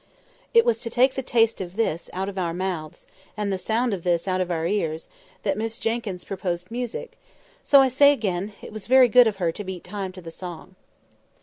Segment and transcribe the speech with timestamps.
[0.51, 3.05] It was to take the taste of this out of our mouths,
[3.37, 5.09] and the sound of this out of our ears,
[5.43, 7.19] that Miss Jenkyns proposed music;
[7.63, 10.31] so I say again, it was very good of her to beat time to the
[10.31, 10.73] song.